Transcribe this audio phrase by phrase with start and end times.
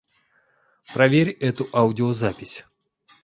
[0.95, 2.65] Проверь эту аудиозапись.